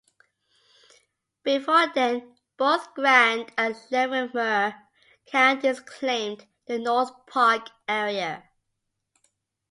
Before 1.43 1.85
then, 1.93 2.35
both 2.57 2.91
Grand 2.95 3.51
and 3.55 3.75
Larimer 3.91 4.73
Counties 5.27 5.79
claimed 5.79 6.47
the 6.65 6.79
North 6.79 7.11
Park 7.27 7.67
area. 7.87 8.49